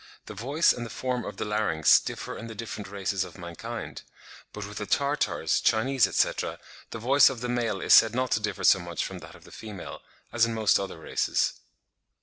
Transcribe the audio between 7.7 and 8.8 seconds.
is said not to differ so